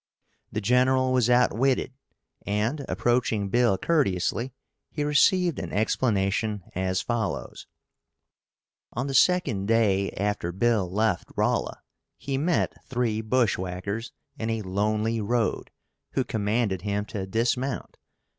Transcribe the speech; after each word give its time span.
The 0.51 0.61
General 0.61 1.13
was 1.13 1.29
outwitted, 1.29 1.93
and, 2.43 2.83
approaching 2.89 3.49
Bill 3.49 3.77
courteously, 3.77 4.51
he 4.89 5.03
received 5.03 5.59
an 5.59 5.71
explanation 5.71 6.63
as 6.73 7.03
follows: 7.03 7.67
On 8.93 9.05
the 9.05 9.13
second 9.13 9.67
day 9.67 10.09
after 10.13 10.51
Bill 10.51 10.91
left 10.91 11.29
Rolla, 11.35 11.83
he 12.17 12.35
met 12.35 12.83
three 12.83 13.21
bushwhackers 13.21 14.11
in 14.39 14.49
a 14.49 14.63
lonely 14.63 15.21
road, 15.21 15.69
who 16.13 16.23
commanded 16.23 16.81
him 16.81 17.05
to 17.05 17.27
dismount. 17.27 17.97